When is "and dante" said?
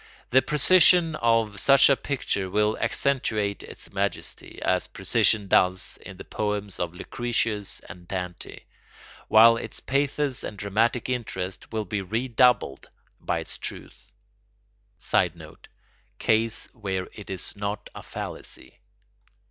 7.81-8.61